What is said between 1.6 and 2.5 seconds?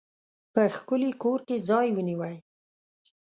ځای ونیوی.